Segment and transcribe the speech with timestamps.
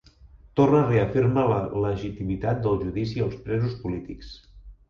[0.59, 4.35] Torra reafirma la legitimitat del judici als presos polítics